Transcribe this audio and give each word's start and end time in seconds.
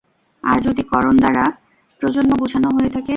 আর 0.43 0.57
যদি 0.61 0.83
করন 0.83 1.15
দ্বারা 1.17 1.45
প্রজন্ম 2.01 2.31
বুঝানো 2.39 2.69
হয়ে 2.69 2.89
থাকে। 2.89 3.09